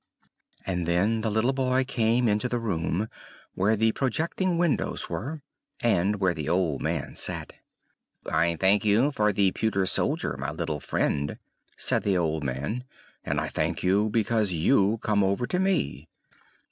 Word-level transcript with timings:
And 0.65 0.87
then 0.87 1.21
the 1.21 1.29
little 1.29 1.53
boy 1.53 1.83
came 1.83 2.27
into 2.27 2.49
the 2.49 2.57
room 2.57 3.07
where 3.53 3.75
the 3.75 3.91
projecting 3.91 4.57
windows 4.57 5.11
were, 5.11 5.43
and 5.79 6.15
where 6.19 6.33
the 6.33 6.49
old 6.49 6.81
man 6.81 7.13
sat. 7.13 7.53
"I 8.25 8.55
thank 8.55 8.83
you 8.83 9.11
for 9.11 9.31
the 9.31 9.51
pewter 9.51 9.85
soldier, 9.85 10.35
my 10.39 10.49
little 10.49 10.79
friend!" 10.79 11.37
said 11.77 12.01
the 12.01 12.17
old 12.17 12.43
man. 12.43 12.83
"And 13.23 13.39
I 13.39 13.49
thank 13.49 13.83
you 13.83 14.09
because 14.09 14.51
you 14.51 14.97
come 15.03 15.23
over 15.23 15.45
to 15.45 15.59
me." 15.59 16.07